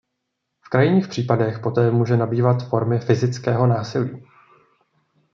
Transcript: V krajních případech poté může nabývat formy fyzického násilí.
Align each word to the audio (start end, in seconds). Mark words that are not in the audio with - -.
V 0.65 0.69
krajních 0.69 1.07
případech 1.07 1.59
poté 1.59 1.91
může 1.91 2.17
nabývat 2.17 2.69
formy 2.69 2.99
fyzického 2.99 3.67
násilí. 3.67 4.23